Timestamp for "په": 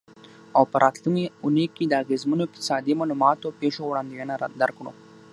0.71-0.77